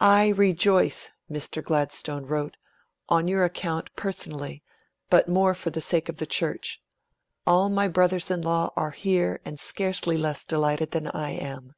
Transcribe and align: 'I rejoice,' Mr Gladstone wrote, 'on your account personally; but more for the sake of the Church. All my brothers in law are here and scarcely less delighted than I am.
'I 0.00 0.28
rejoice,' 0.36 1.12
Mr 1.32 1.64
Gladstone 1.64 2.26
wrote, 2.26 2.58
'on 3.08 3.26
your 3.26 3.42
account 3.42 3.88
personally; 3.96 4.62
but 5.08 5.30
more 5.30 5.54
for 5.54 5.70
the 5.70 5.80
sake 5.80 6.10
of 6.10 6.18
the 6.18 6.26
Church. 6.26 6.82
All 7.46 7.70
my 7.70 7.88
brothers 7.88 8.30
in 8.30 8.42
law 8.42 8.70
are 8.76 8.90
here 8.90 9.40
and 9.46 9.58
scarcely 9.58 10.18
less 10.18 10.44
delighted 10.44 10.90
than 10.90 11.06
I 11.08 11.30
am. 11.30 11.74